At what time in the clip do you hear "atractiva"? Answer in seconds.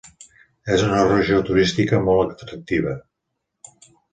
2.47-2.99